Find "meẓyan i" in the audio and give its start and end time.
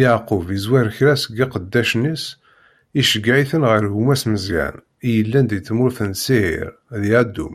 4.30-5.08